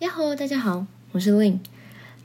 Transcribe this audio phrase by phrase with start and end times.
[0.00, 1.58] 呀吼，大家好，我是 Lin。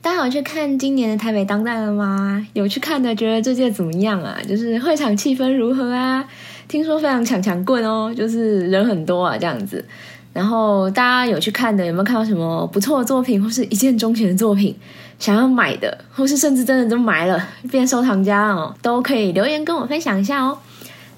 [0.00, 2.46] 大家有去看今年的台北当代了吗？
[2.52, 4.38] 有去看的，觉得这届怎么样啊？
[4.48, 6.24] 就是会场气氛如何啊？
[6.68, 9.84] 听说非常抢抢棍哦，就是人很多啊，这样子。
[10.32, 14.76] 然后大家有去看的，有没有看到什么不错的作品，或是一见钟情的作品，
[15.18, 20.56] 想要买的，或是甚至真的就买了变收藏家哦，都可以留言跟我分享一下哦。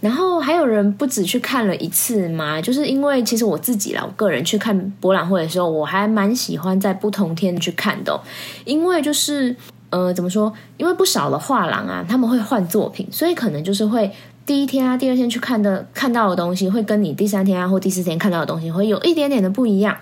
[0.01, 2.61] 然后还有人不止去看了一次吗？
[2.61, 8.21] 就是因为其实我自己啦，我个人去看博览会的时候，我还蛮喜欢在不同天去看的，
[8.65, 9.57] 因为就是
[9.91, 10.53] 呃怎么说？
[10.77, 14.13] 因为不少的画廊啊，他们会换作品，所以可能就是会
[14.45, 19.97] 第一天啊、第二天去看的看到的东西，会跟你第三天啊或第四天看到的东西会有一点点的不一样，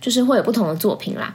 [0.00, 1.34] 就是会有不同的作品啦。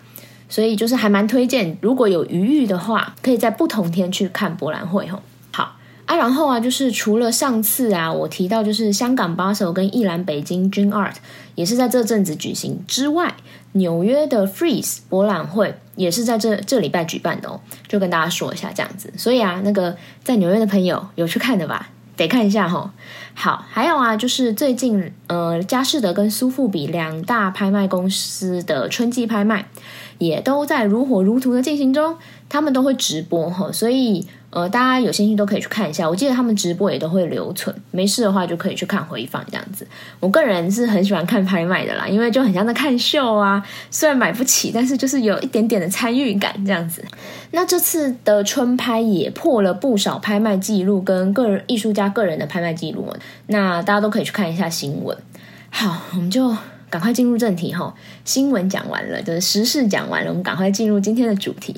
[0.50, 5.22] 所以就是还蛮推荐，如果有余裕的话，可以在不同天去看博览会吼。
[6.10, 11.14] 啊，然后啊，就是除了上次啊，我提到就是香港巴首跟一兰北京 Dream Art
[11.54, 13.36] 也是在这阵子举行之外，
[13.74, 19.14] 纽约的 Freeze 博览会也是在这这礼拜举办的哦，就跟大家说一下这样子。
[19.18, 21.90] 所以啊，那个在纽约的朋友有去看的吧？
[22.18, 22.92] 得看一下哈。
[23.36, 29.68] 好，还有啊，就是最近呃，佳士得跟苏富比两大拍卖公司的春季拍卖
[30.18, 32.18] 也都在如火如荼的进行中，
[32.50, 34.26] 他们都会直播哈，所以。
[34.52, 36.10] 呃，大家有兴趣都可以去看一下。
[36.10, 39.88] 我记得他们直播也都会留存，没事的话就可以去看回放这样子。
[40.20, 43.64] 我个人是很喜欢看拍卖的啦，因为就很像在看秀啊。
[43.92, 47.06] 虽然买不起，但是就是有一点点的参与感这样子。
[47.52, 53.14] 那这次的春拍也破了不少拍卖记录跟个人艺术家个人的拍卖记录。
[53.48, 55.16] 那大家都可以去看一下新闻。
[55.70, 56.56] 好，我们就
[56.90, 57.94] 赶快进入正题哈。
[58.26, 61.76] 新闻讲完了，就是时事讲完了，我们赶快进入今天的主题。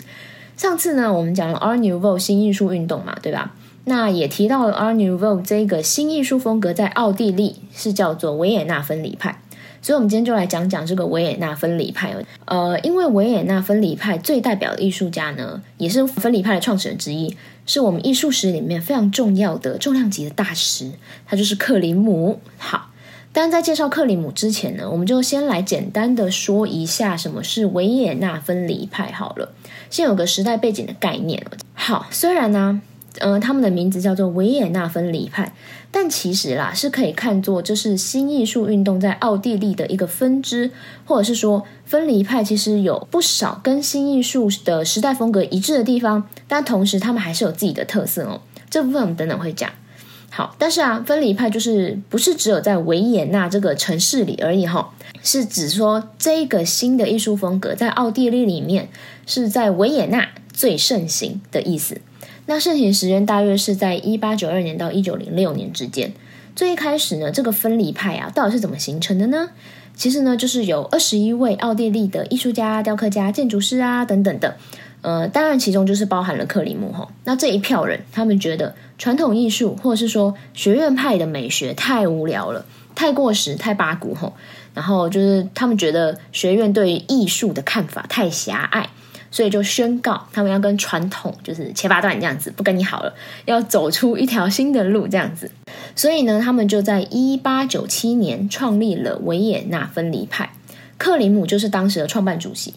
[0.62, 3.56] 上次呢，我们讲了 Art Nouveau 新艺术运动嘛，对吧？
[3.86, 9.42] 那也提到了 Art Nouveau 这个新艺术风格在奥地利是叫做维也纳分离派，
[9.82, 12.14] 所以我们今天就来讲讲这个维也纳分离派。
[12.46, 20.92] 呃，因为维也纳分离派最代表的艺术家呢，也是分离派的创始人之一，是我们艺术史里面非常重要的重量级的大师，
[21.26, 22.40] 他就是克林姆。
[22.60, 22.91] 好。
[23.34, 29.54] 但在介绍克里姆之前呢，我们就先来简单的说一下什么是维也纳分离派好了。
[29.90, 31.46] 先有个时代背景的概念。
[31.74, 32.82] 好，虽然呢，
[33.20, 35.54] 呃，他们的名字叫做维也纳分离派，
[35.92, 40.72] 但其实啦是可以看作这是新艺术运动在奥地利的一个分支，
[41.06, 48.42] 或者是说分离派其实有不少跟新艺术的时代风格一致的地方，但同时他们还是有自己的特色哦。
[48.70, 49.70] 这部分我们等等会讲。
[50.34, 58.88] 好，但是啊，分离派就是不是只有在维也纳这个城市里而已哈，是指说这个新的艺术风格在奥地利里面
[59.28, 62.00] 是在维也纳最盛行的意思。
[62.46, 66.14] 那盛行时间大约是在一八九二年到一九零六年之间。
[66.56, 69.50] 最一开始呢，这个分离派啊，到底是怎么形成的呢？
[69.96, 74.56] 其实呢，就是有二十一位奥地利的艺术家、雕刻家、建筑师啊等等的。
[75.02, 77.10] 呃，当然其中就是包含了克里姆吼。
[77.24, 84.34] 那这一票人，他们觉得传统艺术或者是说学院派的美学太无聊了，太过时，太八股吼。
[84.74, 88.90] 然后就是他们觉得学院对于艺术的看法太狭隘，
[89.30, 93.14] 所以就宣告他们要跟传统就是切八段这样子，不跟你好了，
[93.46, 95.52] 要走出一条新的路这样子。
[95.94, 100.54] 所以呢，他们就在一八九七年创立了维也纳分离派，
[100.98, 102.76] 克里姆就是当时的创办主席。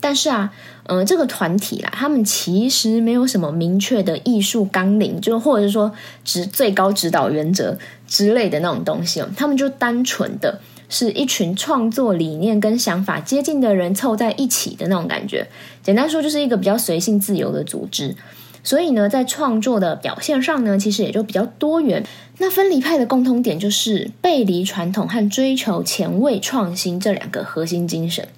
[0.00, 0.52] 但是啊，
[0.84, 5.92] 呃，这个团体啦，他们其实没有什么明确的艺术纲领，就或者是说
[6.24, 9.28] 指最高指导原则之类的那种东西哦。
[9.36, 15.48] 他们就单纯的是一群创作理念跟想法接近的人凑在一起的那种感觉。
[15.82, 18.14] 简单说，就是一个比较随性自由的组织。
[18.62, 22.04] 所以呢，在创作的表现上呢，其实也就比较多元。
[22.38, 28.28] 那分离派的共通点就是背离传统和追求前卫创新这两个核心精神。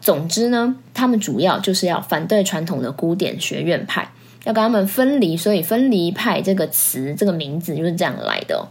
[0.00, 4.10] 总之呢，他们主要就是要反对传统的古典学院派，
[4.44, 8.66] 要跟他们分离，所以“分离派”这个词、这个名字就是这样来的。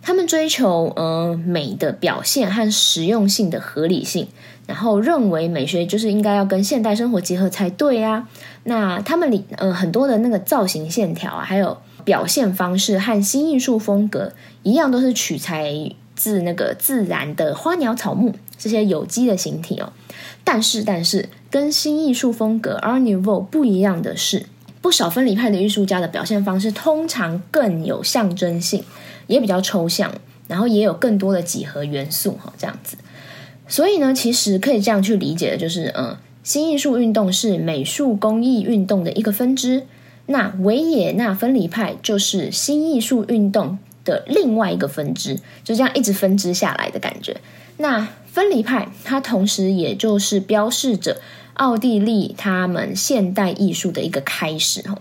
[0.00, 4.28] 他们追求呃美的表现和实用性的合理性，
[4.66, 8.28] 然后认为美学就是应该要跟现代生活结合才对啊。
[8.64, 14.32] 那他们里呃很多的那个造型线条啊，还有表现方式和新艺术风格
[14.62, 15.74] 一样，都是取材
[16.18, 19.92] 自那个自然的花鸟草木这些有机的形体哦。
[20.42, 24.46] 但是，但是跟新艺术风格 Art Nouveau 不一样的是，
[24.82, 28.82] 不少分离派的艺术家的表现方式通常更有象征性，
[29.28, 30.12] 也比较抽象，
[30.48, 32.96] 然后也有更多的几何元素哈，这样子。
[33.68, 39.86] 所以呢，其实可以这样去理解的，就是嗯，新艺术运动是美术工艺运动的一个分支，
[40.26, 43.78] 那维也纳分离派就是新艺术运动
[44.08, 47.36] 的另外一个分支，就这样一直分支下来的感觉。
[47.76, 51.20] 那分离派，它同时也就是标示着
[51.52, 54.98] 奥地利他们现代艺术的一个开始哦。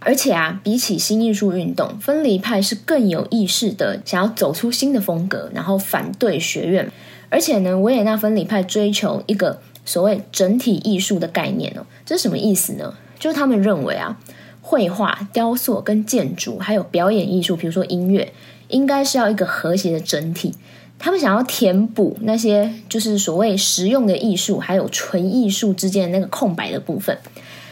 [0.00, 6.90] 而且啊，比起新艺术运动，分离派是更有意识的想要走出新的风格，然后反对学院。
[7.28, 11.84] 而且呢，维也纳分离派追求一个所谓整体艺术的概念哦。
[12.06, 12.94] 这是什么意思呢？
[13.18, 14.18] 就是他们认为啊，
[14.68, 18.34] 绘画、雕塑跟建筑，还有表演艺术，比如说音乐，
[18.68, 20.54] 应该是要一个和谐的整体。
[20.98, 27.16] 他们想要填补那些就是所谓实用的艺术，还有纯艺术之间那个空白的部分。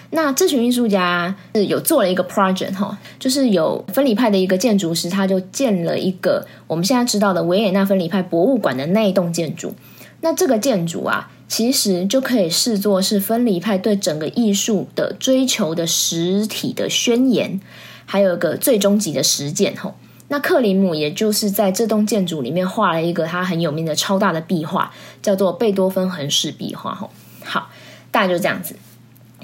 [0.08, 9.74] 那这群艺术家是有做了一个 project 哈，就是有分离派的一个建筑师，他就建了一个我们现在知道的维也纳分离派博物馆的那一栋建筑。
[10.22, 17.60] 那这个建筑啊，其实就可以视作是分离派对整个艺术的追求的实体的宣言，
[18.04, 19.94] 还有一个最终极的实践吼。
[20.28, 24.90] 那克林姆也就是在这栋建筑里面画了一个他很有名的超大的壁画，
[25.22, 27.10] 叫做贝多芬横式壁画吼。
[27.44, 27.70] 好，
[28.10, 28.74] 大概就这样子。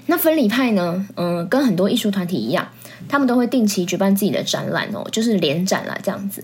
[0.06, 1.06] 那分离派呢？
[1.14, 2.68] 嗯，跟很多艺术团体一样，
[3.08, 6.42] 他们都会定期举办自己的展览哦，就是联展啦这样子。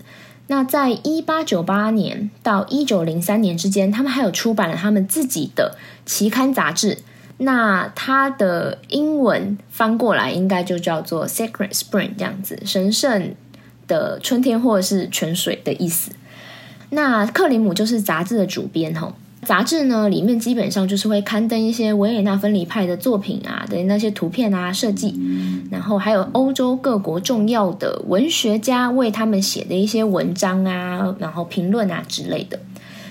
[0.51, 6.97] 那在一八九八年到一九零三年之间，他们还有出版了他们自己的期刊杂志。
[7.37, 13.35] 那它的英文翻过来应该就叫做 “Sacred Spring” 这样子，神圣
[13.87, 16.11] 的春天或者是泉水的意思。
[16.89, 19.13] 那克林姆就是杂志的主编吼。
[19.43, 25.17] 杂志呢，里面基本上就是会刊登一些维也纳分离派的作品啊的那些图片啊设计，
[25.71, 32.59] 然后还有欧洲各国重要的文学家为他们写的一些文章啊，然后评论啊之类的。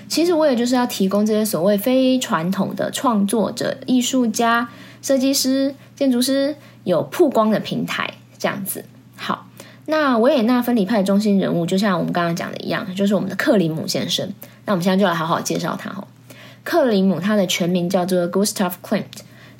[0.07, 4.69] 其实我也就是要提供这些所谓非传统的创作者、艺术家、
[5.01, 8.85] 设计师、建筑师有曝光的平台，这样子。
[9.15, 9.47] 好，
[9.87, 14.31] 那维也纳分离派中心人物，就像我们刚刚讲的一样，就是我们的克里姆先生。
[14.65, 16.07] 那我们现在就来好好介绍他哈。
[16.69, 19.05] 克林姆，他的全名叫做 Gustav Klimt，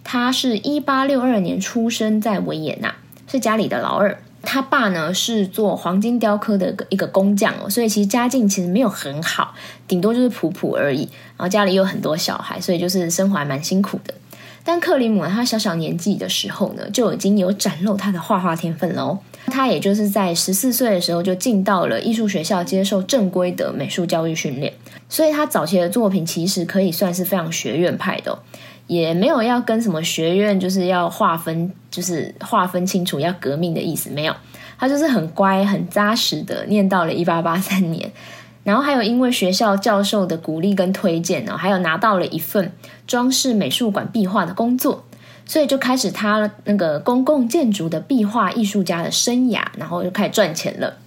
[0.03, 2.93] 他是一八六二年出生在维也纳，
[3.27, 4.15] 是家里的老二。
[4.43, 9.55] 他爸呢是做黄金雕刻的一个工匠哦，所以其实家境其实没有很好，
[9.87, 11.09] 顶多就是普普而已。
[11.35, 14.13] 然后家里有很多小孩，所以就是生活还蛮辛苦的。
[14.63, 19.17] 但克林姆他小小年纪的时候呢，就已经有展露他的画画天分喽。
[19.49, 24.73] 他也就是在十四岁的时候就进到了艺术学校接受正规的美术教育训练。
[25.09, 28.37] 所以他早期的作品其实可以算是非常学院派的，
[28.85, 34.35] 也没有要跟什么学院就是要划分，就是划分清楚要革命的意思没有。
[34.77, 38.09] 他就是很乖、很扎实的念到了一八八三年，
[38.63, 42.71] 然后还有因为学校教授的鼓励跟推荐呢，还有拿到了一份
[43.05, 45.03] 装饰美术馆壁画的工作，
[45.49, 50.97] 所以就开始他那个公共建筑的壁画艺术家的生涯，然后就开始赚钱了。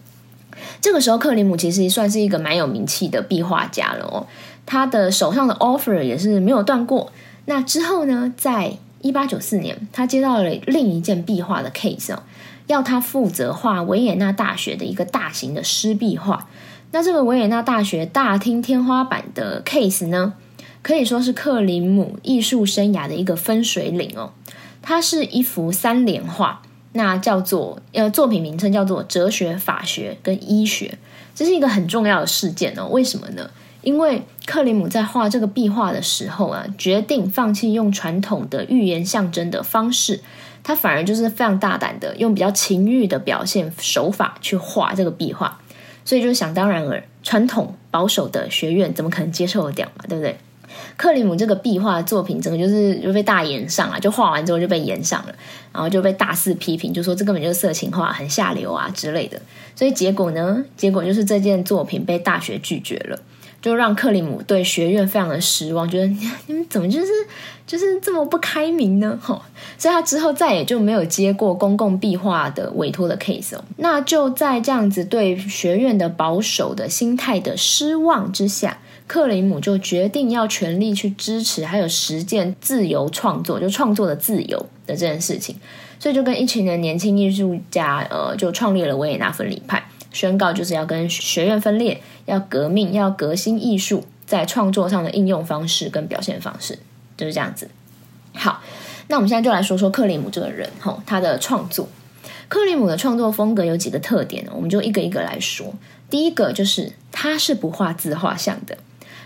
[0.81, 4.27] 这个时候，克里姆其实算是一个蛮有名气的壁画家了哦。
[4.67, 7.13] 他的手上的 offer 也是没有断过。
[7.45, 12.25] 那之后呢，在一八九四年，他接到了另一件壁画的 case 哦，
[12.67, 16.49] 要他负责画维也纳大学的一个大型的湿壁画。
[16.91, 20.35] 那这个维也纳大学大厅天花板的 case 呢，
[20.83, 24.33] 可以说是克林姆艺术生涯的一个分水岭哦。
[24.83, 26.63] 它是一幅三联画。
[26.95, 30.99] 那叫做呃，作品名称叫做哲学、法学跟医学，
[31.35, 32.87] 这是一个很重要的事件哦。
[32.89, 33.49] 为什么呢？
[33.81, 40.21] 因为克林姆在画这个壁画的时候啊，决定放弃用传统的寓言象征的方式，
[40.63, 45.59] 他反而就是非常大胆的用比较情欲的表现手法去画这个壁画，
[46.05, 50.05] 所以就想当然尔，传统保守的学院怎么可能接受得了嘛？
[50.07, 50.37] 对不对？
[50.97, 55.35] 克里姆这个壁画作品，整个就是就被大延上了，就画完之后就被延上了，
[55.73, 59.41] 然后就被大肆批评，就说这根本就是色情画，很下流啊之类的。
[59.75, 63.19] 所以结果呢，结果就是这件作品被大学拒绝了，
[63.61, 66.07] 就让克里姆对学院非常的失望，觉得
[66.47, 67.09] 你们怎么就是
[67.67, 69.19] 就是这么不开明呢？
[69.21, 69.41] 哈，
[69.79, 73.65] 所以他之后再也就没有接过公共壁画的委托的 case 哦。
[73.79, 78.79] 那就在这样子对学院的保守的心态的失望之下。
[79.07, 85.57] 克林姆就决定要全力去支持，还有实践自由创作，就创作的自由的这件事情，
[85.99, 96.79] 所以就跟一群的年轻艺术家，呃，就创立了维也纳分离派，宣告就是要跟学院分裂，要革命，要革新艺术在创作上的应用方式跟表现方式，
[97.17, 97.69] 就是这样子。
[98.35, 98.63] 好，
[99.09, 101.87] 那我们现在就来说说克林姆这个人，吼，他的创作。
[102.49, 105.75] 克林姆的创作风格有几个特点，我们就一个一个来说。
[106.09, 108.77] 第一个就是他是不画自画像的。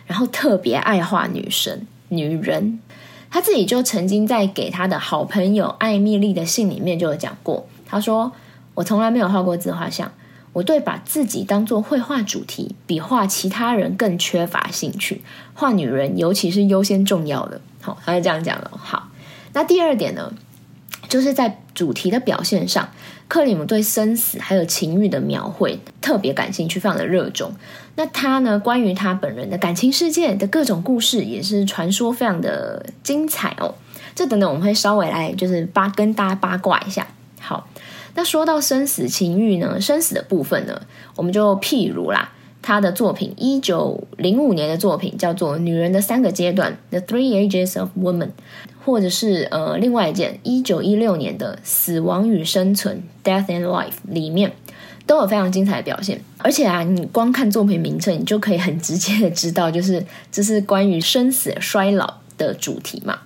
[0.07, 2.81] 然后特别爱画女神、女人，
[3.31, 8.33] 他自己就曾经在给他的好朋友艾米丽的信里面就有讲过，他说
[8.75, 10.13] ：“我从来没有画过自画像，
[10.53, 15.23] 我对把自己当做绘画主题，比画其他人更缺乏兴趣。
[15.55, 17.61] 画女人，尤其是优先重要的。
[17.81, 18.71] 好，他就这样讲了。
[18.77, 19.09] 好，
[19.53, 20.33] 那第二点呢，
[21.09, 22.89] 就是在主题的表现上，
[23.29, 27.53] 克里姆对生死还有情欲的描绘特别感兴趣，非常的热衷。
[27.97, 33.75] 那他呢，关于他本人的感情世界的各种故事，也是传说非常的精彩哦。
[34.15, 37.07] 这等等我们会稍微来就是八跟大家八卦一下。
[37.41, 37.69] 好，
[38.15, 40.81] 那说到生死情欲呢，生死的部分呢，
[41.17, 42.33] 我们就譬如啦。
[42.67, 48.31] 他的作品，一九零五年的作品叫做《女人的三个阶段》（The Three Ages of Woman），
[48.85, 54.53] 或者是呃另外一件一九一六年的《死亡与生存》（Death and Life） 里面
[55.07, 56.21] 都有非常精彩的表现。
[56.39, 63.21] 而且啊，你光看作品名称，你就可以很直接的知道，就是这是关于生死衰老的主题嘛。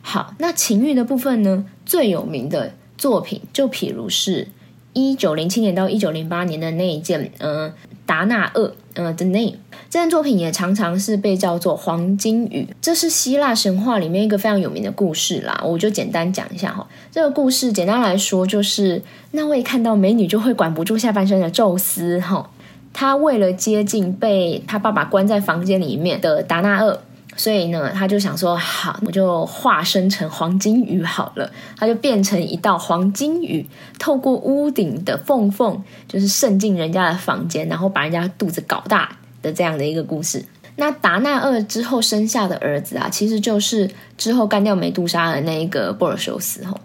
[0.00, 4.46] 好，那情欲的部分呢，最有名的作品就譬如是
[4.92, 7.72] 一九零七年到一九零八年的那一件，嗯。
[8.06, 9.56] 达纳厄，呃，The Name
[9.90, 15.60] 这件作品也常常是被叫做黄金雨，这是希腊神话里面一个非常有名的故事啦。
[15.64, 22.50] 我就简单讲一下哈，这个故事简单来说就是那位看到美女就会管不住下半身的宙斯哈，
[22.92, 27.02] 他为了接近被他爸爸关在房间里面的达纳厄。
[27.36, 31.50] 所以呢，他就想说，好，我就化身成黄金鱼好了。
[31.76, 33.66] 他就变成一道黄金鱼，
[33.98, 40.44] 透过屋顶的缝缝，就是渗进人家的房间，然后把人家肚子搞大的这样的一个故事。
[40.76, 46.64] 那达纳厄之后生下的儿子啊，其实就是之后干掉美杜莎的那一个波尔修斯。
[46.64, 46.80] 吼，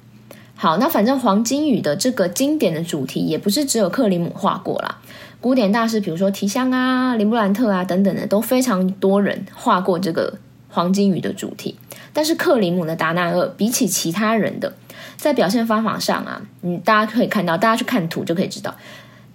[0.56, 5.00] 好，那反正黄金鱼的这个经典的主题，也不是只有克里姆画过啦。
[5.42, 10.38] 古典大师，比如说提香啊、林布兰特啊等等的，都非常多人画过这个
[10.70, 11.76] 黄金鱼的主题。
[12.14, 14.72] 但是克里姆的达纳厄比起其他人的，
[15.18, 18.76] 在表现方法上啊，你大家可以看到，大家去看图就可以知道，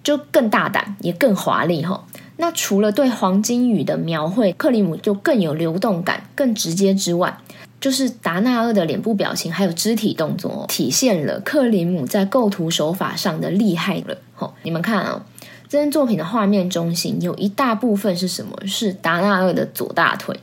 [0.05, 2.05] 就更大胆，也更华丽哈。
[2.37, 7.37] 那除了对黄金鱼的描绘，克里姆就更有流动感、更直接之外，
[7.81, 14.19] 就是达纳厄的脸部表情还有肢体动作，体现了克里姆在构图手法上的厉害了。
[14.37, 15.27] 吼，你们看啊。
[15.69, 18.57] 这件作品的画面中心有一大部分是什么？
[18.67, 20.39] 是达纳厄的左大腿。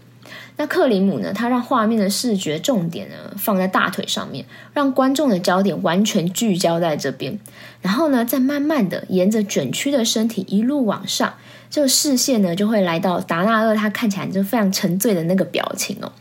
[0.56, 1.34] 那克里姆呢？
[1.34, 7.40] 他让画面的视觉重点呢放在大腿上面，让观众的焦点完全聚焦在这边。
[7.82, 11.34] 然后呢，再慢慢的沿着卷曲的身体一路往上，
[11.72, 16.12] 这个视线呢就会来到达纳厄他看起来就非常沉醉的那个表情哦。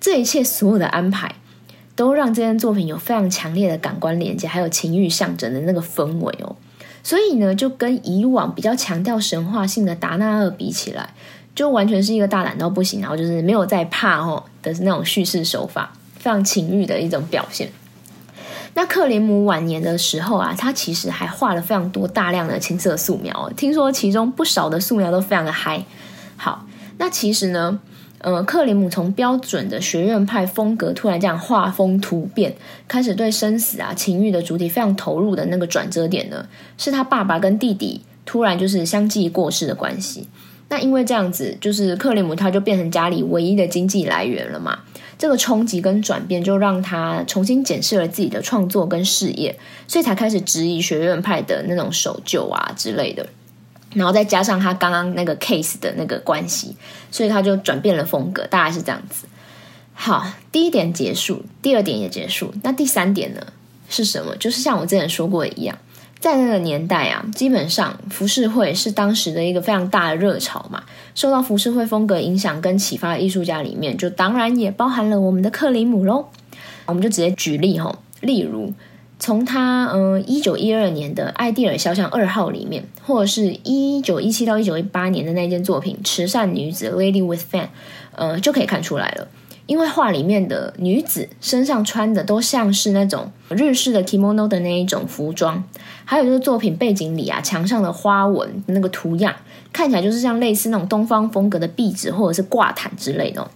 [0.00, 1.34] 这一切所有的安排，
[1.96, 6.54] 都让这件作品有非常强烈的感官连接，还有情欲象征的那个氛围哦。
[7.02, 11.12] 所以呢，就跟以往比较强调神话性的达纳厄比起来，
[11.54, 17.70] 就完全是一个大胆到不行，然后就是没有在怕哦的那种叙事手法，非常情欲的一种表现。
[18.74, 25.84] 那克林姆晚年的时候啊，他其实还画了非常多大量的青色素描，听说其中不少的素描都非常的嗨。
[26.36, 26.66] 好，
[26.98, 27.80] 那其实呢。
[28.22, 32.54] 呃，克里姆从标准的学院派风格突然这样画风突变，
[32.86, 36.46] 开始对生死啊、情欲的主体非常投入的那个转折点呢，
[36.78, 40.28] 是他爸爸跟弟弟突然就是相继过世的关系。
[40.68, 44.78] 那因为这样子，就是克里姆他就变成家里唯一的经济来源了嘛。
[45.18, 53.26] 这个冲击跟转变就让他重新检视了自己的创作跟事业，所以才开始质疑学院派的那种守旧啊之类的。
[53.94, 56.76] 然后再加上他刚刚那个 case 的那个关系，
[57.10, 59.26] 所以他就转变了风格，大概是这样子。
[59.94, 62.52] 好，第一点结束，第二点也结束。
[62.62, 63.40] 那第三点呢
[63.88, 64.34] 是什么？
[64.36, 65.76] 就是像我之前说过的一样，
[66.18, 70.82] 在那个年代啊，基本上浮世绘是当时的一个非常大的热潮嘛。
[71.14, 76.28] 受到浮世绘风格影响跟启发的艺术家里面，就当然也包含了我们的克里姆喽。
[76.86, 78.72] 我们就直接举例哈，例如。
[79.22, 87.62] 从他嗯一九一二年的《艾蒂尔肖像二号》里面，或者是一九一七到一九一八年的那件作品《慈善女子 Lady with Fan》，
[88.16, 89.28] 呃，就可以看出来了。
[89.66, 95.62] 因为画里面的女子身上穿的都像是那种日式的 kimono 的那一种服装，
[96.04, 99.32] 还有就是作品背景里啊墙上的花纹那个图样，
[99.72, 103.48] 看起来就是像类似那种东方风格的壁纸或者是挂毯之类的。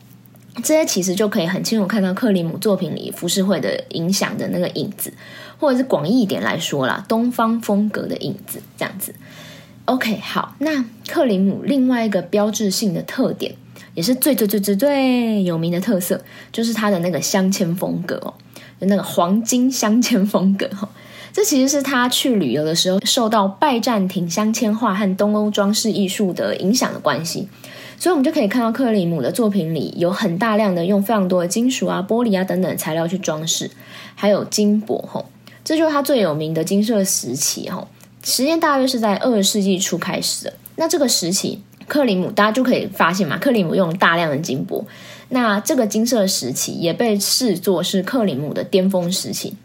[0.62, 5.12] 这些其实就可以很清楚看到克里姆作品里浮世绘的影响的那个影子。
[5.58, 9.14] 或者是广义一点来说啦，东方风格的影子这样子。
[9.86, 13.54] OK，好，那克林姆另外一个标志性的特点，
[13.94, 16.20] 也是最最最最最有名的特色，
[16.50, 18.34] 就是他的那个镶嵌风格哦，
[18.80, 20.88] 就那个黄金镶嵌风格哈。
[21.32, 27.46] 这其实是他去旅游的时候受到拜占庭镶嵌画和东欧装饰艺术的影响的关系，
[27.98, 33.70] 所以我们就可以看到克里姆的作品里有很大量的用非常多的金属啊、玻璃啊等等材料去装饰，
[34.16, 35.26] 还有金箔吼。
[35.66, 37.88] 这就是他最有名的金色时期哈，
[38.22, 40.52] 时间大约是在二十世纪初开始的。
[40.76, 44.86] 那这个时期，克里姆大家就可以发现嘛，克里姆用大量的金箔。
[45.30, 49.56] 那这个金色时期也被视作是克里姆的巅峰时期，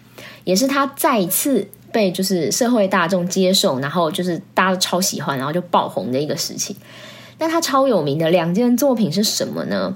[0.43, 6.75] 也是他再次被就是社会大众接受，然后就是大家都超喜欢，然后就爆红的一个时期。
[7.37, 9.95] 那他超有名的两件作品是什么呢？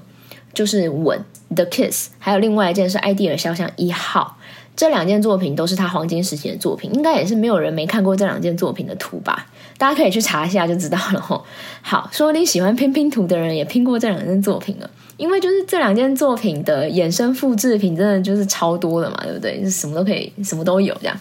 [0.54, 1.18] 就是《吻》
[1.54, 4.35] The Kiss，还有另外一件是《埃迪尔肖像一号》。
[4.76, 9.46] 这两件作品都是他黄金时期的作品，应该也是没有人没看过这两件作品的图吧？
[9.78, 11.42] 大家可以去查一下就知道了吼。
[11.80, 19.64] 好，说你喜欢拼拼图的人也拼过这两件作品了，因为就是这两件作品的衍生复制品真的就是超多的嘛，对不对？
[19.64, 21.16] 是什么都可以，什么都有这样。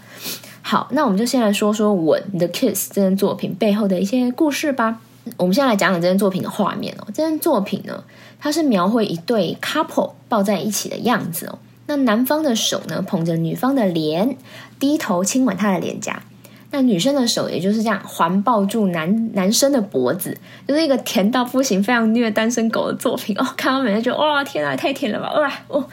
[0.62, 5.00] 好，那我们就先来说说《吻》The Kiss 这件作品背后的一些故事吧。
[5.38, 7.06] 我们先来讲讲这件作品的画面哦。
[7.08, 8.04] 这件作品呢，
[8.40, 11.58] 它是描绘一对 couple 抱在一起的样子哦。
[11.88, 14.38] 那男方的手呢，捧着女方的脸，
[14.80, 16.22] 低头亲吻她的脸颊。
[16.72, 20.38] 那女生的手也就是这样环抱住男男生的脖子，
[20.68, 23.46] 就是一个甜到不行、非常虐单身狗的作品 哦。
[23.56, 25.32] 看到美就哇，天啊，太甜了吧！
[25.40, 25.86] 哇哦，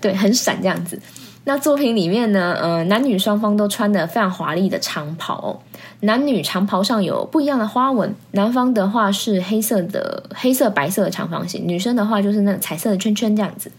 [0.00, 1.00] 对，很闪这样子。
[1.44, 5.62] 那作品里面呢，呃，男女双方都穿的非常华丽的长袍。
[6.00, 13.70] 男女长袍上有不一样的花纹，男方的话是黑色的黑色白色的长方形，女生的话就是那彩色的圈圈这样子。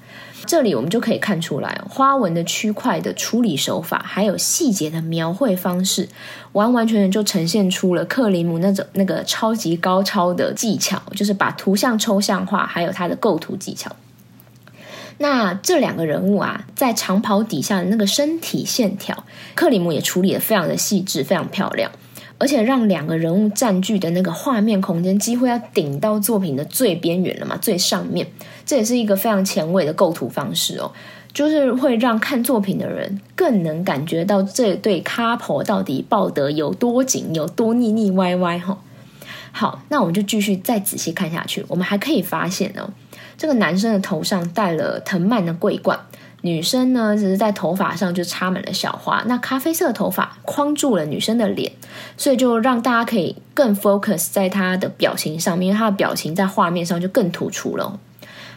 [0.45, 6.09] 这里我们就可以看出来，花纹的区块的处理手法，还有细节的描绘方式，
[6.51, 13.95] 完完全全就呈现出了克里姆那种那个超级高超的技巧，就是把图像抽象化，还有他的构图技巧。
[15.17, 19.23] 那这两个人物啊，在长袍底下的那个身体线条，
[19.55, 21.89] 克里姆也处理的非常的细致，非常漂亮。
[22.37, 28.27] 而且让两个人物占据的那个画面空间几乎要顶到作品的最边缘了嘛，最上面，
[28.65, 30.91] 这也是一个非常前卫的构图方式哦，
[31.33, 38.77] 就是会让看作品的人更能感觉到这对 couple 到底抱得有多紧，有多腻腻歪歪哈。
[39.51, 42.89] 好，那我们就继续再仔细看下去，我们还可以发现哦，
[43.37, 45.97] 这个男生的头上戴了藤蔓的桂冠。
[46.45, 51.72] 女生呢，只是在头发上就插满了小花，那咖啡色的头发框住了女生的脸，
[52.17, 58.00] 所以就让大家可以更 focus 在她的表情上面，因为她的表情在画面上就更突出了。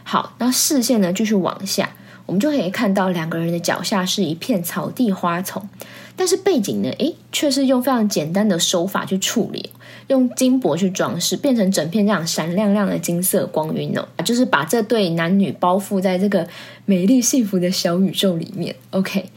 [0.03, 1.89] 好，那视线呢继续往下，
[2.27, 5.67] 我们就可以看到两个人的脚下是一片草地花丛，
[6.15, 9.71] 但是背景呢，诶，却是用非常简单的手法去处理。
[10.09, 16.47] 用金箔去装饰，变成整片这样闪亮亮的金色光晕哦，就是把这对男女包覆在这个
[16.85, 18.75] 美丽幸福的小宇宙里面。
[18.89, 19.29] OK，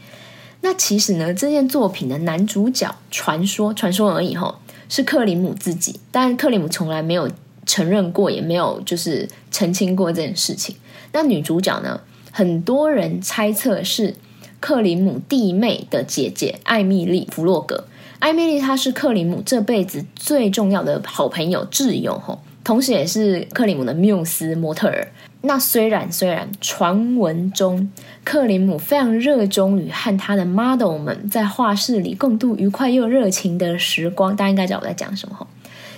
[0.61, 4.59] 那其实呢，这件作品的男主角传说传说而已哈，
[4.89, 7.29] 是克里姆自己，但克里姆从来没有
[7.67, 10.75] 承认过，也没有就是澄清过这件事情。
[11.11, 14.15] 那女主角呢，很多人猜测是
[14.59, 17.85] 克里姆弟妹的姐姐艾米丽·弗洛格。
[18.23, 25.05] 艾米丽她是克里姆这辈子最重要的好朋友挚友吼，同时也是克里姆的缪斯模特儿。
[25.41, 27.91] 那虽然虽然传闻中
[28.23, 35.45] 克里姆非常热衷于和他的 model 们在画室里共度愉快又热情的时光，大家应该知道我在讲什么吼。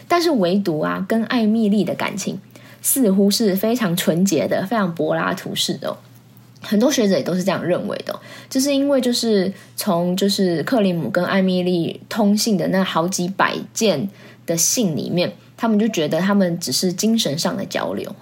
[0.07, 2.39] 但是唯独啊，跟艾米丽的感情
[2.81, 5.95] 似乎是非常纯洁的，非常柏拉图式的。
[6.65, 14.09] 很多学者也都是这样认为的，就是因为就是从就是克里姆跟艾米丽通信的那好几百件
[14.47, 18.13] 的信里面，他们就觉得他们只是精神上的交流。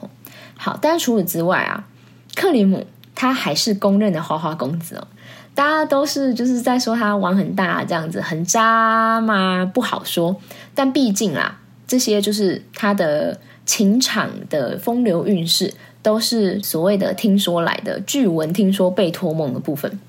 [0.58, 1.88] 好，但除此之外啊，
[2.36, 5.08] 克里姆他还是公认的花花公子哦。
[5.56, 9.64] 大家都是就是在说他玩很大这样子，很渣吗？
[9.74, 10.36] 不好说。
[10.76, 15.74] 但毕竟啊，这些就是他的情场的风流韵事。
[16.04, 20.00] 都是所谓的听说来的，据闻听说被托梦的部分。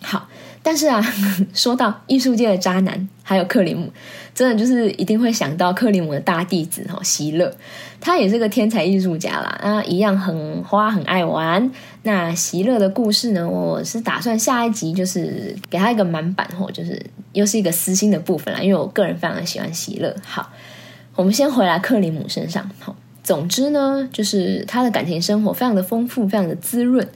[0.00, 0.28] 好，
[0.62, 1.02] 但是啊，
[1.52, 3.90] 说到艺术界的渣男，还有克里姆，
[4.32, 7.52] 真的就是一定会想到克里姆的大弟子哈席勒，
[8.00, 11.68] 他也是个天才艺术家啦，啊，一样很花，很爱玩。
[12.04, 20.14] 那席勒的故事呢，我是打算下一集就是给他一个满版或就是又是一个私心的部分啦，因为我个人非常的喜欢席勒。
[20.24, 20.52] 好，
[21.16, 22.94] 我们先回来克里姆身上，好。
[23.28, 27.06] 总之呢，就是他的感情生活非常的丰富，非常的滋润。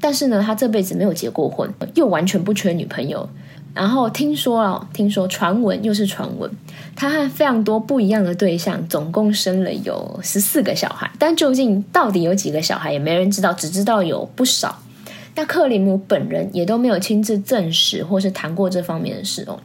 [0.00, 3.28] 但是呢，他这辈子没有结过婚，又完全不缺女朋友。
[3.72, 6.50] 然后听说了，听说传闻又是传闻，
[6.96, 11.08] 他和非常多不一样的对象，总共生了有十四个小孩。
[11.20, 14.76] 但究竟到底有几个小孩，也没人知道，只知道有不少。
[15.36, 19.56] 那克里姆本人也都没有亲自证实，或是谈过这方面的事哦。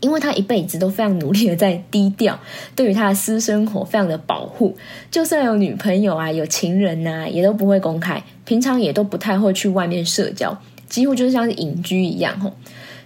[0.00, 2.38] 因为他一辈子都非常努力的在低调，
[2.74, 4.76] 对于他的私生活非常的保护，
[5.10, 10.56] 就算有女朋友啊、有情人呐，也都不会公开，平常也都不太会去外面社交，
[10.88, 12.52] 几乎就是像是隐居一样吼。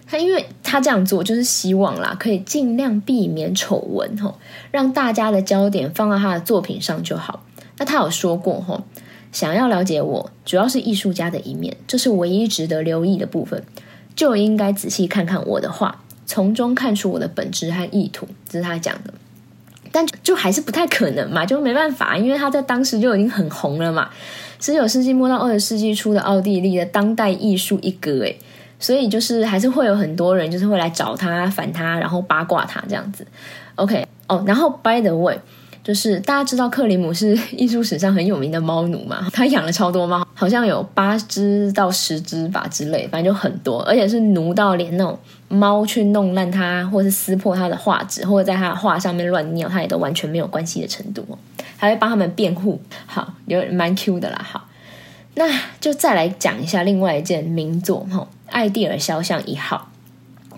[0.07, 4.35] 他因为他这样做就是希望啦，可以尽量避免丑闻吼，
[4.73, 7.45] 让大家的焦点放到他的作品上就好。
[7.79, 8.83] 那他有说过吼，
[9.31, 13.63] 想要了解我，主要是艺术家的一面，这是唯一值得留意的部分，
[14.17, 18.25] 就应该仔细看看我的画，从中看出我的本质和意图。
[18.49, 19.13] 这是他讲的，
[19.91, 24.09] 但就还是不太可能嘛，就没办法，因为他在当时就已经很红了嘛，
[24.61, 28.39] 十九世纪末到二十世纪初的奥地利的当代艺术一哥诶。
[28.79, 33.27] 所以就是还是会有很多人就是会来找他反他，然后八卦他这样子。
[33.75, 35.39] OK 哦，然后 By the way，
[35.83, 39.27] 就是大家知道克里姆是艺术史上很有名的猫奴嘛？
[39.33, 45.19] 他养了超多猫，好像有八只到十只吧之类，反正就很多，而且是奴到连那种
[45.53, 51.37] 猫去弄烂它，或是撕破他的画纸，或者在他的画上面乱尿，他也都完全没有关系的程度哦，
[51.77, 52.81] 还会帮他们辩护。
[53.05, 54.41] 好，有蛮 Q 的啦。
[54.49, 54.69] 好，
[55.35, 58.29] 那就再来讲一下另外一件名作哈。
[58.47, 59.91] 艾蒂尔肖像一号，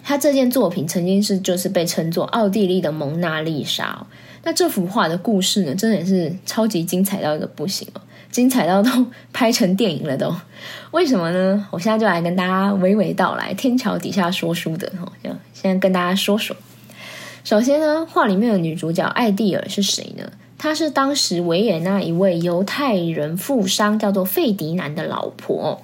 [0.05, 4.07] 他这件作品曾经是就是被称作奥地利的蒙娜丽莎。
[4.44, 8.00] 那这幅画的故事呢，真的也是超级精彩到一个不行哦，
[8.33, 8.90] 精彩到都
[9.33, 10.35] 拍成电影了都。
[10.90, 11.68] 为什么呢？
[11.71, 16.57] 我现在就来跟大家娓娓道来，天桥底下说书的哈，就先跟大家说说。
[17.45, 20.33] 首先呢，画里面的女主角艾蒂尔是谁呢？
[20.59, 25.83] 她是当时维也纳一位犹太人富商，叫做费迪南的老婆。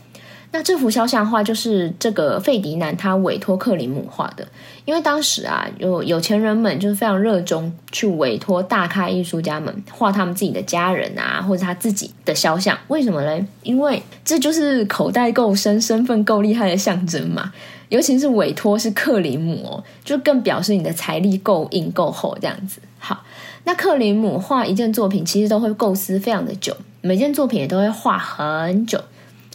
[0.51, 4.49] 那这幅肖像画就是这个费迪南他委托克里姆画的，
[4.87, 13.47] 因为当时啊有有钱人们就是非常热衷去委托大咖艺术家们画他们自己的家人啊或者他自己的肖像，为什么呢？
[13.63, 17.53] 因为这就是口袋够深、身份够厉害的象征嘛。
[17.91, 22.81] 尤其是委托是克里姆，哦，就更表示你的财力够硬、够厚这样子。
[22.99, 23.23] 好，
[23.65, 29.01] 那克里姆画一件作品其实都会构思非常的久，每件作品也都会画很久。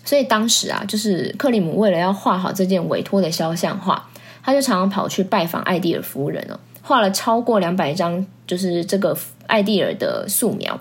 [0.05, 4.09] 所以当时啊，就是克里姆为了要画好这件委托的肖像画，
[4.43, 10.77] 他就常常跑去拜访艾蒂尔夫人哦，画了超过两百张，就是这个艾蒂尔的素描。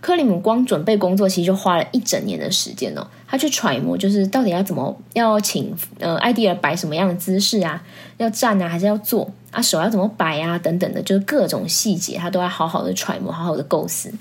[0.00, 7.82] 克里姆光准备工作其实就花了一整年的时间哦，他去揣摩，就是到底要怎么要请呃艾蒂尔摆什么样的姿势啊，
[8.18, 14.12] 要站啊还是要坐啊，手要怎么摆啊等等的，就是各种细节他都要好好的揣摩，好好的构思。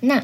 [0.00, 0.22] 那。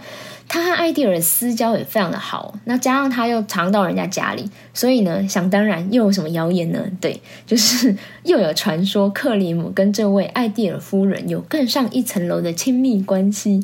[0.48, 6.82] 他和艾蒂尔的私交也非常的好，那加上他又常到人家家里，所以呢，想当然又有什么谣言呢？
[7.02, 13.62] 对，就是又有传说克里姆跟这位艾蒂尔夫人有更上一层楼的亲密关系，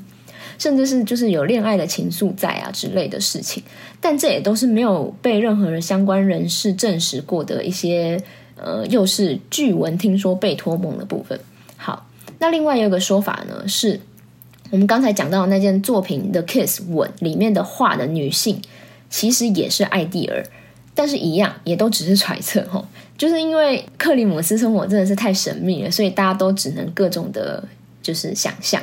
[0.58, 3.62] 甚至是就是有恋爱的情愫在啊之类的事情。
[3.98, 8.22] 但这也都是没有被任何相关人士证实过的一些
[8.56, 11.40] 呃，又是据闻听说被托梦的部分。
[11.78, 12.06] 好，
[12.38, 14.00] 那另外有个说法呢是。
[14.70, 18.61] 我们刚才讲到那件作品的《Kiss 吻》里面的画的女性，
[19.09, 20.44] 其实也是艾蒂尔，
[20.94, 22.85] 但是一样也都只是揣测哈，
[23.16, 27.62] 就是因为克里姆斯生活真的是太神秘了，所以大家都只能各种的，
[28.03, 28.83] 就是想象。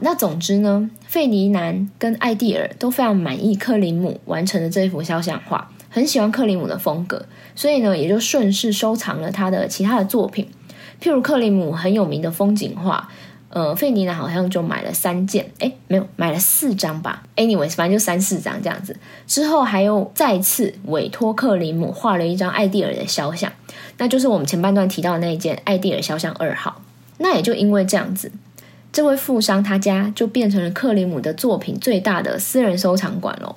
[0.00, 10.48] 那总之呢，费尼南跟艾蒂尔都非常满意克里姆完成的这一幅肖像画，很喜欢克里姆的风格，所以呢，也就顺势收藏了他的其他的作品，
[11.02, 13.10] 譬如克里姆很有名的风景画。
[13.56, 17.22] 呃，费尼南好像就买了三件，哎，没有买了四张吧。
[17.36, 18.94] Anyways，反正就三四张这样子。
[19.26, 23.50] 之后还有再次委托克里姆画了一张艾蒂尔的肖像，
[23.96, 26.82] 那就是我们前半段提到的那一件艾蒂尔肖像二号。
[27.16, 28.30] 那也就因为这样子，
[28.92, 33.56] 这位富商他家就变成了克里姆的作品最大的私人收藏馆喽。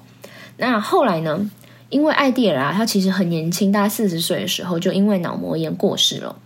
[0.55, 1.51] 那后来呢，
[1.89, 6.37] 因为艾蒂尔啊，他其实很年轻，大概四十岁的时候就因为脑膜炎过世了。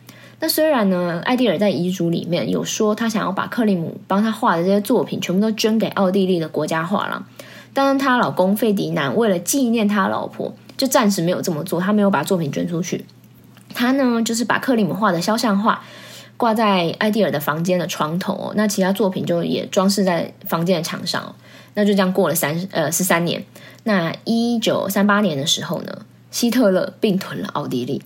[0.43, 7.25] 那虽然呢，艾蒂尔在遗嘱里面有说他想要把克里姆帮他画的这些作品全部都捐给奥地利的国家画廊，
[7.71, 13.05] 但是她老公费迪南为了纪念他老婆，就暂时没有这么做，他没有把作品捐出去。
[13.73, 15.81] 他呢，就是把克里姆画的肖像画
[16.35, 21.33] 挂在艾蒂尔的房间的床头，那其他作品就也装饰在房间的墙上。
[21.75, 23.41] 那就这样过了三呃十三年。
[23.85, 25.99] 那一九三八年的时候呢，
[26.31, 28.01] 希特勒并吞了奥地利。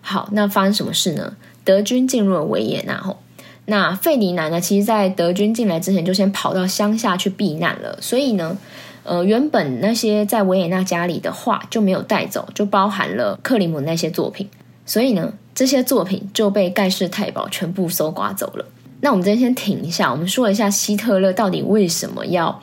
[0.00, 1.34] 好，那发生什么事呢？
[1.64, 3.18] 德军进入了维也纳后，
[3.66, 4.60] 那费迪南呢？
[4.60, 7.96] 其实，在德军进来之前，就先跑到乡下去避难了。
[8.00, 8.58] 所以呢，
[9.04, 14.48] 呃，原本那些在维也纳家里的画就没有带走，就包含了克里姆那些作品。
[14.84, 18.64] 所以呢，这些作品就被盖世太保全部搜刮走了。
[19.00, 22.60] 那我们这边先停一下，我们说一下希特勒到底为什么要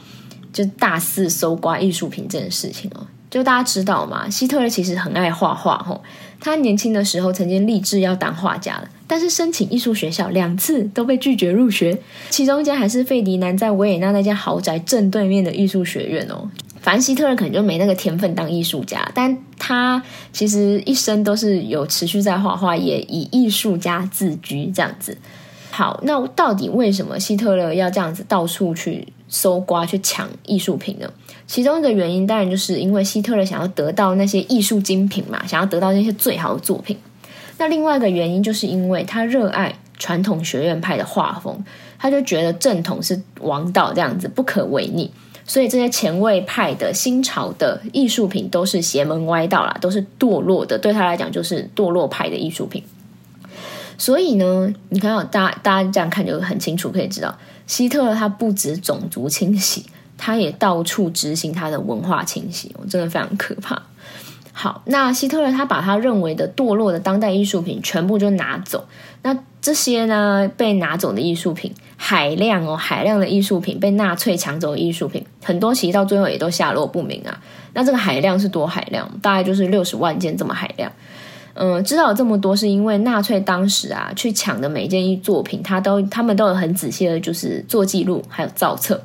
[0.52, 3.08] 就大肆搜刮艺术品这件事情哦。
[3.30, 6.02] 就大家知道嘛，希特勒其实很爱画画吼。
[6.40, 12.00] 他年轻的时候曾经立志要当画家了，但是申请艺术学校两次都被拒绝入学，
[12.30, 16.50] 其中一间还是费迪南在维也纳那间豪宅正对面的艺术学院哦。
[16.82, 25.18] 反正希特勒可能就没那个天分当艺术家，但他其实一生都是有持续在画画，也以艺术家自居这样子。
[25.72, 31.10] 好，那到底为什么希特勒要这样子到处去搜刮、去抢艺术品呢？
[31.48, 36.98] 其中一个原因当然就是因为希特勒想要得到那些艺术精品嘛，想要得到那些最好的作品。
[37.58, 41.64] 那另外一个原因就是因为他热爱传统学院派的画风，
[41.98, 45.12] 他就觉得正统是王道，这样子不可违逆。
[45.46, 50.78] 所以这些前卫派的新潮的艺术品都是邪门歪道啦，都是堕落的。
[50.78, 52.84] 对他来讲，就是堕落派的艺术品。
[54.00, 59.86] 所以呢，你看，大大家这样看就很清楚，可以知道，希特勒他不止种族清洗，
[60.18, 63.80] 他也到处执行他的文化清洗，我真的非常可怕。
[64.54, 68.88] 好，那希特勒他把他认为的堕落的当代艺术品全部就拿走，
[69.22, 71.76] 那这些呢被拿走的艺术品。
[72.02, 77.38] 海量哦，海量的艺术品被纳粹抢走艺术品，很多其实到最后也都下落不明啊。
[77.74, 79.06] 那这个海量是多海量？
[79.22, 80.90] 大概就是六十万件这么海量。
[81.62, 89.04] 嗯，知道这么多是因为纳粹当时啊去抢的每一件作品，他都他们都有很仔细的，就是做记录还有造册。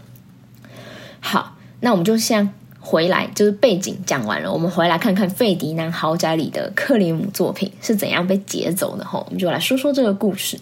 [1.18, 9.20] 好，那我们就先回来，就是背景讲完了，我们回来看看费迪南豪宅里的克里姆作品是怎样被劫走的哈。
[9.26, 10.56] 我们就来说说这个故事。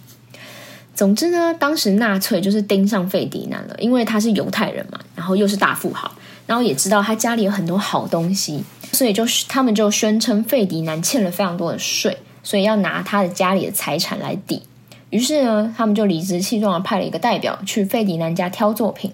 [0.95, 6.11] 总之呢，当时纳粹就是盯上费迪南了，因为他是犹太人嘛，然后又是大富豪，
[6.47, 14.63] 然后也知道他家里有很多好东西，所以就是他们就宣称费迪南欠了非常多的税，所以要拿他的家里的财产来抵。
[15.11, 19.13] 于是呢，他们就理直气壮的派了一个代表去费迪南家挑作品。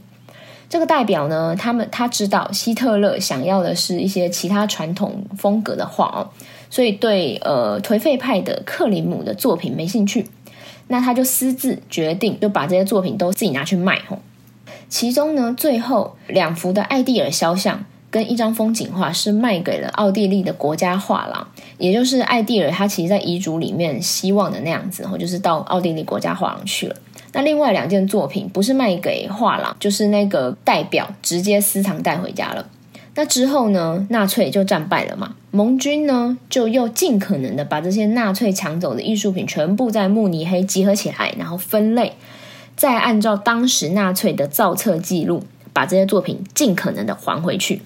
[0.68, 6.30] 这个代表呢，他们他知道希特勒想要的是一些其他传统风格的画哦，
[6.68, 10.26] 所以对呃颓废派的克里姆的作品没兴趣。
[10.88, 14.20] 那他就私自决定，就把这些作品都自己拿去卖吼。
[14.88, 26.96] 其中呢，最后两幅的艾蒂尔肖像跟一张风景画是卖给了奥地利的国家画廊，也就是艾蒂尔他其实在遗嘱里面希望的那样子，吼，就是到奥地利国家画廊去了。
[27.32, 32.66] 那另外两件作品不是卖给画廊，就是那个代表直接私藏带回家了。
[33.14, 34.06] 那之后呢？
[34.10, 35.34] 纳粹就战败了嘛。
[35.50, 42.12] 盟军呢，就又尽可能的把这些纳粹抢走的艺术品全部在慕尼黑集合起来，然后分类，
[42.76, 45.42] 再按照当时纳粹的造册记录，
[45.72, 47.82] 把这些作品尽可能的还回去。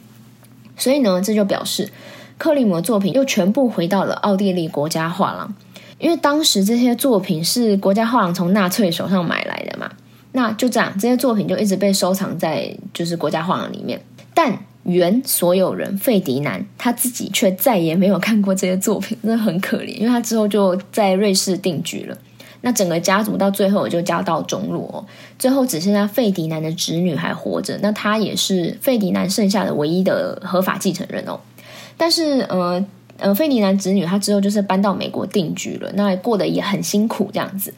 [0.76, 1.90] 所以呢，这就表示
[2.38, 5.54] 克里姆的作品又全部回到了奥地利国家画廊，
[5.98, 9.90] 因为当时这些作品是国家画廊从纳粹手上买来的嘛。
[10.32, 14.00] 那就这样，这些作品就一直被收藏在就是国家画廊里面，
[14.34, 14.58] 但。
[14.84, 22.18] 原所有人费迪南他自己却再也没有看过这些作品，真的很可怜，因为他之后就在瑞士定居了。
[22.62, 25.04] 那整个家族到最后就家道中落，
[25.38, 27.78] 最后只剩下费迪南的侄女还活着。
[27.82, 31.38] 那他也是费迪南剩下的唯一的合法继承人哦。
[31.96, 32.84] 但是呃
[33.18, 37.74] 呃，费迪南侄女她之后就是搬到美国定居了，那过得也很辛苦，这样子。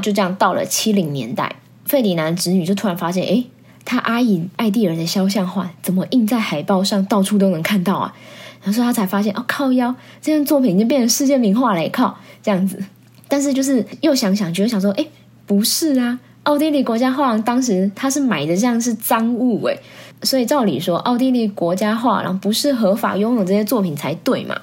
[0.00, 3.44] 就这样到了七零年代，费迪南侄女就突然发现，哎。
[3.88, 8.12] 他阿姨艾蒂尔的肖像画怎么印在海报上，到处都能看到啊？
[8.60, 12.82] 然后说他才发现，哦靠腰，这件作品已经变成世界名画了，靠这样子。
[13.28, 15.06] 但是就是又想想，觉得想说，哎，
[15.46, 19.78] 不是啊，奥地利国家画廊当时他是买的像是赃物诶，
[20.22, 24.60] 所以照理说，奥地利国家画廊不是合法拥有这些作品才对嘛？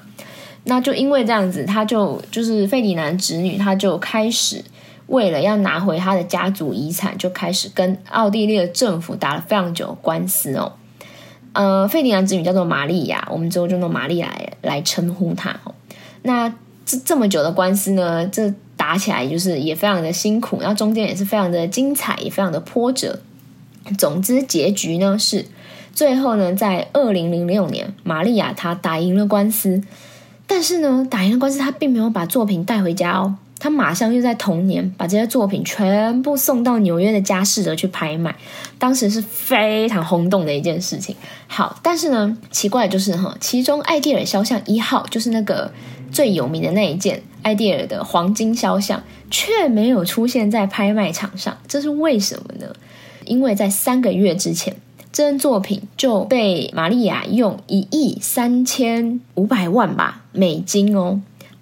[0.64, 4.64] 那就因为这样子，他就就是费迪南侄女，他就开始。
[5.06, 10.72] 为了要拿回他的家族遗产，就开始跟奥地利的政府打了非常久的官司哦。
[11.52, 15.74] 呃，费迪南子女叫做玛利亚，我们之后就用玛利亚来称呼她哦。
[16.22, 16.54] 那
[16.86, 23.20] 这这么久的官司呢，这打起来就是也非常的辛苦，然后中间也是非常的精彩，也非常的波折。
[23.98, 25.46] 总之，结局呢是
[25.92, 29.82] 最后呢，在二零零六年，玛利亚她打赢了官司，
[30.46, 33.36] 但是呢，打赢了官司，她并没有把作品带回家哦。
[33.56, 38.36] 他马上又在同年把这些作品全部送到纽约的佳士得去拍卖，
[38.78, 41.16] 当时是非常轰动的一件事情。
[41.46, 45.72] 好，但是呢，奇怪的就是哈，其中艾蒂尔肖像一号就是那个
[46.14, 52.72] 最有名的那一件艾迪尔的黄金肖像，却没有出现在拍卖场上，这是为什么呢？
[53.26, 54.76] 因为在三个月之前，
[55.12, 61.20] 这件作品就被玛利亚用一亿三千五百万吧美金哦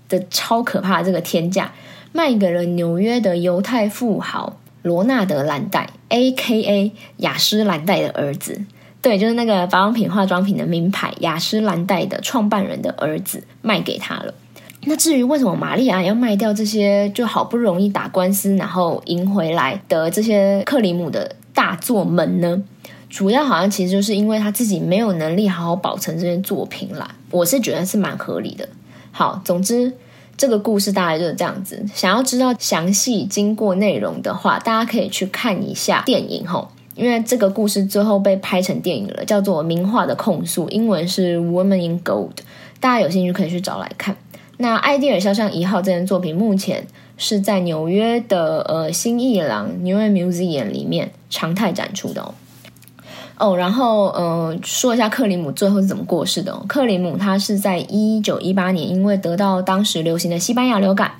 [0.09, 1.73] 的超可怕这个天价。
[2.15, 6.93] 卖给了纽约的犹太富豪罗纳德·兰黛 （A.K.A.
[7.17, 8.61] 雅诗兰黛的儿子）。
[9.01, 14.35] 对，就是那个保养品、化妆品的名牌雅诗兰黛的创办人的儿子，卖给他了。
[14.85, 22.63] 那至于为什么玛丽亚要卖掉这些就好不容易打官司然后赢回来的这些克里姆的大作们呢？
[23.09, 27.15] 主要好像其实就是因为他自己没有能力好好保存这些作品啦。
[27.31, 28.69] 我是觉得是蛮合理的。
[29.11, 29.93] 好，总之
[30.37, 31.85] 这个故事大概就是这样子。
[31.95, 36.69] 想要知道详细经过内容的话，大家可以去看一下电影吼。
[36.95, 42.29] 因为这个故事最后被拍成电影了，叫做《名画的控诉》，英文是《Woman in Gold》，
[42.81, 44.17] 大家有兴趣可以去找来看。
[44.63, 46.87] 那《艾迪尔肖像一号》这件作品目前
[47.19, 52.35] 是在纽约的呃新艺廊 New Museum 里面常态展出的哦。
[53.39, 56.65] 哦，然后呃说一下克里姆最后是怎么过世的哦。
[56.69, 61.11] 克里姆他是在一九一八年因为得到当时流行的西班牙流感，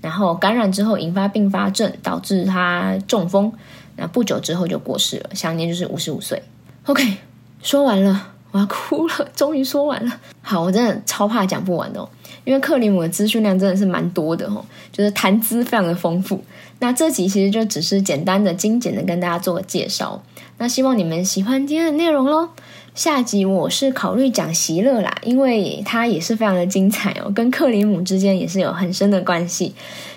[0.00, 3.52] 然后感染之后引发并发症，导致他中风。
[3.96, 6.42] 那不久之后就过世了，享年就是五十五岁。
[6.86, 7.18] OK，
[7.62, 10.12] 说完了，我要哭了，终于说完了。
[10.42, 12.08] 好，我真的超怕讲不完哦，
[12.44, 16.42] 因为克里姆的资讯量真的是蛮多的哦，就是谈资非常的丰富。
[16.78, 20.22] 那这集其实就只是简单的、精简的跟大家做个介绍。
[20.56, 22.48] 那希望你们喜欢今天的内容喽。
[22.94, 29.74] 下集我是考虑讲席勒啦，因为他也是非常的精彩哦，跟克里姆之间也是有很深的关系。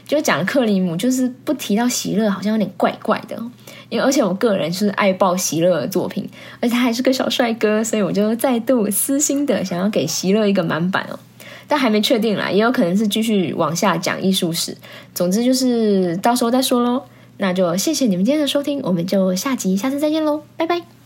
[0.07, 3.37] 就讲克里姆，就是不提到席勒，好像有点怪怪的。
[3.91, 6.27] 因为而且我个人是爱爆席勒的作品，
[6.61, 11.19] 而且他还是个小帅哥，所以我就再度私心的想要给席勒一个满版哦。
[11.67, 14.75] 但还没确定啦，也有可能是继续往下讲艺术史。
[15.13, 17.03] 总之就是到时候再说喽。
[17.37, 21.00] 那就谢谢你们今天的收听，我们就下集下次再见喽，拜拜。